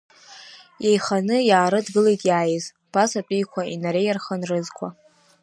[0.85, 4.87] Иеиханы иаарыдгылеит иааиз, ԥасатәиқәа инареиархан рызқәа.